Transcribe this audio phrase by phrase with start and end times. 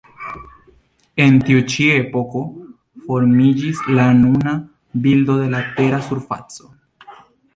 [1.25, 2.39] En tiu ĉi epoko
[3.09, 4.53] formiĝis la nuna
[5.05, 6.73] bildo de la Tera surfaco.